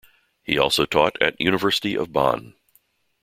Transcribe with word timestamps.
He 0.41 0.57
also 0.57 0.87
taught 0.87 1.15
at 1.21 1.39
University 1.39 1.95
of 1.95 2.11
Bonn. 2.11 2.55